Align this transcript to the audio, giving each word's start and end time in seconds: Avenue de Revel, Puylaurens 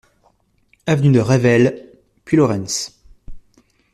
Avenue 0.87 1.11
de 1.11 1.19
Revel, 1.19 1.87
Puylaurens 2.25 2.91